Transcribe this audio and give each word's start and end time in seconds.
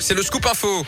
c'est 0.00 0.14
le 0.14 0.22
Scoop 0.22 0.46
Info. 0.46 0.86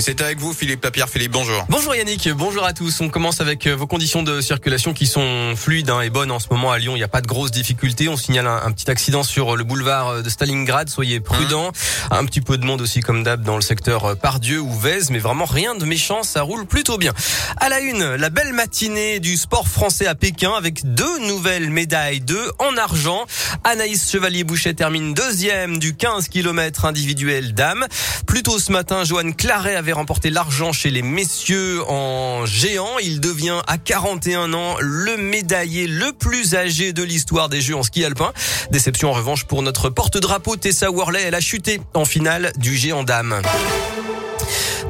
Et 0.00 0.02
c'est 0.02 0.22
avec 0.22 0.38
vous, 0.38 0.54
Philippe 0.54 0.80
Papierre. 0.80 1.10
Philippe, 1.10 1.32
bonjour. 1.32 1.66
Bonjour 1.68 1.94
Yannick, 1.94 2.26
bonjour 2.30 2.64
à 2.64 2.72
tous. 2.72 3.02
On 3.02 3.10
commence 3.10 3.42
avec 3.42 3.66
euh, 3.66 3.76
vos 3.76 3.86
conditions 3.86 4.22
de 4.22 4.40
circulation 4.40 4.94
qui 4.94 5.06
sont 5.06 5.54
fluides 5.54 5.90
hein, 5.90 6.00
et 6.00 6.08
bonnes 6.08 6.30
en 6.30 6.38
ce 6.38 6.46
moment 6.50 6.72
à 6.72 6.78
Lyon. 6.78 6.94
Il 6.94 7.00
n'y 7.00 7.04
a 7.04 7.08
pas 7.08 7.20
de 7.20 7.26
grosses 7.26 7.50
difficultés. 7.50 8.08
On 8.08 8.16
signale 8.16 8.46
un, 8.46 8.72
petit 8.72 8.90
accident 8.90 9.22
sur 9.22 9.58
le 9.58 9.62
boulevard 9.62 10.08
euh, 10.08 10.22
de 10.22 10.30
Stalingrad. 10.30 10.88
Soyez 10.88 11.20
prudents. 11.20 11.68
Mmh. 11.68 12.14
Un 12.14 12.24
petit 12.24 12.40
peu 12.40 12.56
de 12.56 12.64
monde 12.64 12.80
aussi 12.80 13.00
comme 13.02 13.22
d'hab 13.22 13.42
dans 13.42 13.56
le 13.56 13.60
secteur 13.60 14.06
euh, 14.06 14.14
Pardieu 14.14 14.58
ou 14.58 14.72
Vèze, 14.72 15.10
mais 15.10 15.18
vraiment 15.18 15.44
rien 15.44 15.74
de 15.74 15.84
méchant. 15.84 16.22
Ça 16.22 16.40
roule 16.40 16.64
plutôt 16.64 16.96
bien. 16.96 17.12
À 17.58 17.68
la 17.68 17.80
une, 17.80 18.14
la 18.14 18.30
belle 18.30 18.54
matinée 18.54 19.20
du 19.20 19.36
sport 19.36 19.68
français 19.68 20.06
à 20.06 20.14
Pékin 20.14 20.54
avec 20.54 20.94
deux 20.94 21.18
nouvelles 21.28 21.68
médailles, 21.68 22.20
deux 22.20 22.50
en 22.58 22.74
argent. 22.78 23.26
Anaïs 23.64 24.10
Chevalier-Boucher 24.10 24.72
termine 24.72 25.12
deuxième 25.12 25.78
du 25.78 25.94
15 25.94 26.28
km 26.28 26.86
individuel 26.86 27.52
dames. 27.52 27.86
Plus 28.26 28.42
tôt 28.42 28.58
ce 28.58 28.72
matin, 28.72 29.04
Joanne 29.04 29.34
Claret 29.34 29.76
avait 29.76 29.89
remporté 29.92 30.30
l'argent 30.30 30.72
chez 30.72 30.90
les 30.90 31.02
messieurs 31.02 31.82
en 31.88 32.46
géant. 32.46 32.98
Il 33.02 33.20
devient 33.20 33.60
à 33.66 33.78
41 33.78 34.52
ans 34.52 34.76
le 34.80 35.16
médaillé 35.16 35.86
le 35.86 36.12
plus 36.12 36.54
âgé 36.54 36.92
de 36.92 37.02
l'histoire 37.02 37.48
des 37.48 37.60
Jeux 37.60 37.76
en 37.76 37.82
ski 37.82 38.04
alpin. 38.04 38.32
Déception 38.70 39.10
en 39.10 39.14
revanche 39.14 39.44
pour 39.44 39.62
notre 39.62 39.90
porte-drapeau 39.90 40.56
Tessa 40.56 40.90
Worley. 40.90 41.22
Elle 41.22 41.34
a 41.34 41.40
chuté 41.40 41.80
en 41.94 42.04
finale 42.04 42.52
du 42.56 42.76
géant 42.76 43.04
dame. 43.04 43.40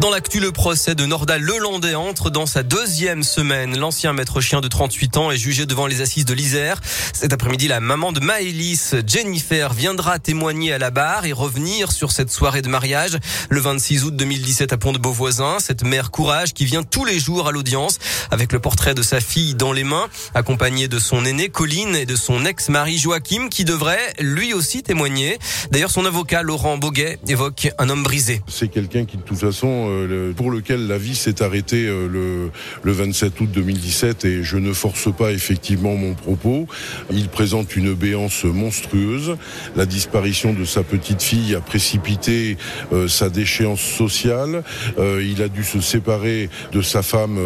Dans 0.00 0.08
l'actu, 0.08 0.40
le 0.40 0.50
procès 0.50 0.94
de 0.94 1.04
Nordal 1.04 1.42
Lelandais 1.42 1.94
entre 1.94 2.30
dans 2.30 2.46
sa 2.46 2.62
deuxième 2.62 3.22
semaine. 3.22 3.78
L'ancien 3.78 4.14
maître 4.14 4.40
chien 4.40 4.62
de 4.62 4.66
38 4.66 5.18
ans 5.18 5.30
est 5.30 5.36
jugé 5.36 5.66
devant 5.66 5.86
les 5.86 6.00
assises 6.00 6.24
de 6.24 6.32
l'Isère. 6.32 6.80
Cet 7.12 7.34
après-midi, 7.34 7.68
la 7.68 7.80
maman 7.80 8.10
de 8.10 8.18
Maëlys, 8.20 8.94
Jennifer, 9.06 9.74
viendra 9.74 10.18
témoigner 10.18 10.72
à 10.72 10.78
la 10.78 10.90
barre 10.90 11.26
et 11.26 11.34
revenir 11.34 11.92
sur 11.92 12.12
cette 12.12 12.30
soirée 12.30 12.62
de 12.62 12.70
mariage 12.70 13.18
le 13.50 13.60
26 13.60 14.04
août 14.04 14.16
2017 14.16 14.72
à 14.72 14.78
Pont-de-Beauvoisin. 14.78 15.58
Cette 15.58 15.84
mère 15.84 16.10
courage 16.10 16.54
qui 16.54 16.64
vient 16.64 16.82
tous 16.82 17.04
les 17.04 17.18
jours 17.18 17.46
à 17.46 17.52
l'audience 17.52 17.98
avec 18.30 18.54
le 18.54 18.58
portrait 18.58 18.94
de 18.94 19.02
sa 19.02 19.20
fille 19.20 19.54
dans 19.54 19.74
les 19.74 19.84
mains, 19.84 20.08
accompagnée 20.34 20.88
de 20.88 20.98
son 20.98 21.26
aîné 21.26 21.50
Colline 21.50 21.94
et 21.94 22.06
de 22.06 22.16
son 22.16 22.46
ex-mari 22.46 22.96
Joachim 22.96 23.50
qui 23.50 23.66
devrait 23.66 24.14
lui 24.18 24.54
aussi 24.54 24.82
témoigner. 24.82 25.38
D'ailleurs, 25.72 25.90
son 25.90 26.06
avocat 26.06 26.40
Laurent 26.40 26.78
Boguet 26.78 27.18
évoque 27.28 27.68
un 27.76 27.90
homme 27.90 28.02
brisé. 28.02 28.40
C'est 28.46 28.68
quelqu'un 28.68 29.04
qui 29.04 29.18
de 29.18 29.22
toute 29.22 29.38
façon 29.38 29.89
euh, 29.90 30.32
pour 30.32 30.50
lequel 30.50 30.86
la 30.86 30.98
vie 30.98 31.14
s'est 31.14 31.42
arrêtée 31.42 31.86
euh, 31.86 32.08
le, 32.08 32.50
le 32.82 32.92
27 32.92 33.40
août 33.40 33.48
2017 33.52 34.24
et 34.24 34.42
je 34.42 34.56
ne 34.56 34.72
force 34.72 35.12
pas 35.14 35.32
effectivement 35.32 35.94
mon 35.94 36.14
propos. 36.14 36.66
Il 37.10 37.28
présente 37.28 37.76
une 37.76 37.94
béance 37.94 38.44
monstrueuse. 38.44 39.36
La 39.76 39.86
disparition 39.86 40.52
de 40.52 40.64
sa 40.64 40.82
petite 40.82 41.22
fille 41.22 41.54
a 41.54 41.60
précipité 41.60 42.56
euh, 42.92 43.08
sa 43.08 43.28
déchéance 43.28 43.80
sociale. 43.80 44.62
il 44.98 45.42
a 45.42 45.48
dû 45.48 45.64
se 45.64 45.80
séparer 45.80 46.48
de 46.72 46.82
sa 46.82 47.02
femme 47.02 47.38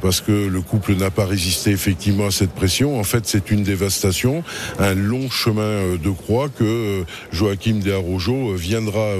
parce 0.00 0.20
que 0.20 0.32
le 0.32 0.60
couple 0.60 0.94
n'a 0.94 1.10
pas 1.10 1.26
résisté 1.26 1.70
effectivement 1.70 2.26
à 2.26 2.30
cette 2.30 2.52
pression. 2.52 2.98
En 2.98 3.04
fait, 3.04 3.26
c'est 3.26 3.50
une 3.50 3.62
dévastation, 3.62 4.44
un 4.78 4.94
long 4.94 5.30
chemin 5.30 5.96
de 6.02 6.10
croix 6.10 6.48
que 6.48 7.04
Joachim 7.32 7.80
de 7.80 8.56
viendra, 8.56 9.12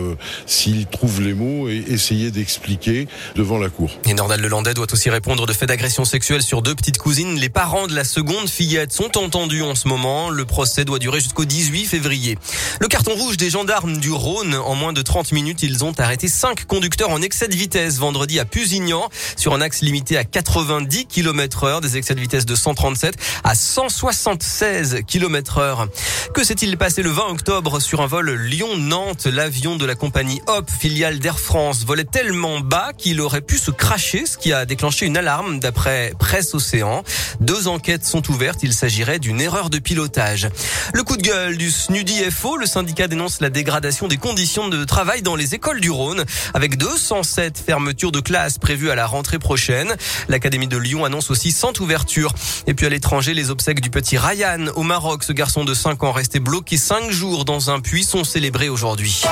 s'il 0.46 0.86
trouve 0.86 1.22
les 1.22 1.34
mots, 1.34 1.68
et 1.68 1.84
essayer 1.89 2.30
d'expliquer 2.44 3.08
devant 3.36 3.58
la 3.58 3.70
cour. 3.70 3.90
Et 4.04 4.12
Nordal 4.12 4.38
Lelandais 4.38 4.74
doit 4.74 4.92
aussi 4.92 5.08
répondre 5.08 5.46
de 5.46 5.52
faits 5.54 5.68
d'agression 5.68 6.04
sexuelle 6.04 6.42
sur 6.42 6.60
deux 6.60 6.74
petites 6.74 6.98
cousines. 6.98 7.38
Les 7.38 7.48
parents 7.48 7.86
de 7.86 7.94
la 7.94 8.04
seconde 8.04 8.50
fillette 8.50 8.92
sont 8.92 9.16
entendus 9.16 9.62
en 9.62 9.74
ce 9.74 9.88
moment. 9.88 10.28
Le 10.28 10.44
procès 10.44 10.84
doit 10.84 10.98
durer 10.98 11.20
jusqu'au 11.20 11.46
18 11.46 11.86
février. 11.86 12.36
Le 12.80 12.88
carton 12.88 13.14
rouge 13.14 13.38
des 13.38 13.48
gendarmes 13.48 13.96
du 13.96 14.12
Rhône. 14.12 14.54
En 14.56 14.74
moins 14.74 14.92
de 14.92 15.00
30 15.00 15.32
minutes, 15.32 15.62
ils 15.62 15.84
ont 15.84 15.94
arrêté 15.98 16.28
cinq 16.28 16.66
conducteurs 16.66 17.08
en 17.08 17.22
excès 17.22 17.48
de 17.48 17.56
vitesse 17.56 17.96
vendredi 17.98 18.38
à 18.38 18.44
Pusignan 18.44 19.08
sur 19.36 19.54
un 19.54 19.62
axe 19.62 19.80
limité 19.80 20.18
à 20.18 20.24
90 20.24 21.06
km 21.06 21.64
heure, 21.64 21.80
des 21.80 21.96
excès 21.96 22.14
de 22.14 22.20
vitesse 22.20 22.44
de 22.44 22.54
137 22.54 23.16
à 23.42 23.54
176 23.54 24.98
km 25.06 25.58
heure. 25.58 25.88
Que 26.34 26.44
s'est-il 26.44 26.77
passé 26.77 27.02
le 27.02 27.10
20 27.10 27.22
octobre 27.30 27.80
sur 27.80 28.02
un 28.02 28.06
vol 28.06 28.30
Lyon-Nantes? 28.33 29.28
L'avion 29.33 29.77
de 29.77 29.86
la 29.86 29.94
compagnie 29.94 30.42
Hop, 30.46 30.68
filiale 30.70 31.20
d'Air 31.20 31.38
France, 31.38 31.86
volait 31.86 32.04
tellement 32.04 32.33
bas 32.61 32.92
qu'il 32.96 33.20
aurait 33.20 33.40
pu 33.40 33.58
se 33.58 33.70
cracher, 33.70 34.27
ce 34.27 34.36
qui 34.39 34.52
a 34.52 34.67
déclenché 34.67 35.06
une 35.06 35.17
alarme 35.17 35.61
d'après 35.61 36.12
Presse 36.18 36.55
Océan. 36.55 37.02
Deux 37.40 37.68
enquêtes 37.68 38.05
sont 38.05 38.30
ouvertes. 38.30 38.61
Il 38.62 38.72
s'agirait 38.72 39.18
d'une 39.18 39.40
erreur 39.40 39.70
de 39.70 39.78
pilotage. 39.78 40.48
Le 40.92 41.02
coup 41.02 41.17
de 41.17 41.22
gueule 41.22 41.56
du 41.56 41.70
SNUDI 41.70 42.30
FO, 42.30 42.56
le 42.56 42.67
syndicat 42.67 43.08
dénonce 43.08 43.40
la 43.40 43.50
dégradation 43.50 44.08
des 44.08 44.17
conditions 44.17 44.68
de 44.68 44.84
travail 44.84 45.22
dans 45.22 45.36
les 45.36 45.55
écoles 45.55 45.80
du 45.80 45.90
Rhône, 45.90 46.24
avec 46.55 46.77
207 46.77 47.58
fermetures 47.58 48.12
de 48.12 48.20
classes 48.20 48.58
prévues 48.58 48.90
à 48.90 48.95
la 48.95 49.06
rentrée 49.06 49.39
prochaine. 49.39 49.95
L'Académie 50.28 50.68
de 50.68 50.77
Lyon 50.77 51.05
annonce 51.05 51.30
aussi 51.30 51.52
100 51.52 51.80
ouvertures. 51.80 52.34
Et 52.66 52.74
puis 52.74 52.86
à 52.86 52.89
l'étranger, 52.89 53.34
les 53.34 53.51
obsèques 53.51 53.80
du 53.80 53.90
petit 53.90 54.18
Ryan 54.18 54.66
au 54.74 54.83
Maroc, 54.83 55.24
ce 55.24 55.33
garçon 55.33 55.64
de 55.64 55.74
5 55.74 56.02
ans 56.05 56.12
resté 56.12 56.40
bloqué 56.40 56.77
5 56.77 57.11
jours 57.11 57.45
dans 57.45 57.70
un 57.70 57.80
puits 57.80 58.05
sont 58.05 58.24
célébrés 58.24 58.68
aujourd'hui. 58.68 59.22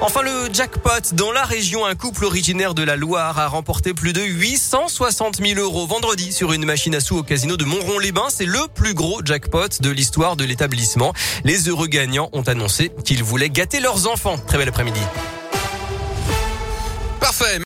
Enfin, 0.00 0.22
le 0.22 0.52
jackpot 0.52 1.14
dans 1.14 1.32
la 1.32 1.44
région, 1.44 1.84
le 1.98 2.00
couple 2.00 2.26
originaire 2.26 2.74
de 2.74 2.84
la 2.84 2.94
Loire 2.94 3.40
a 3.40 3.48
remporté 3.48 3.92
plus 3.92 4.12
de 4.12 4.20
860 4.20 5.44
000 5.44 5.58
euros 5.58 5.84
vendredi 5.84 6.30
sur 6.30 6.52
une 6.52 6.64
machine 6.64 6.94
à 6.94 7.00
sous 7.00 7.16
au 7.16 7.22
casino 7.24 7.56
de 7.56 7.64
Montrond-les-Bains. 7.64 8.28
C'est 8.28 8.44
le 8.44 8.60
plus 8.72 8.94
gros 8.94 9.20
jackpot 9.24 9.66
de 9.80 9.90
l'histoire 9.90 10.36
de 10.36 10.44
l'établissement. 10.44 11.12
Les 11.42 11.68
heureux 11.68 11.88
gagnants 11.88 12.30
ont 12.32 12.42
annoncé 12.42 12.92
qu'ils 13.04 13.24
voulaient 13.24 13.50
gâter 13.50 13.80
leurs 13.80 14.06
enfants. 14.06 14.38
Très 14.38 14.58
bel 14.58 14.68
après-midi. 14.68 15.00
Parfait. 17.18 17.56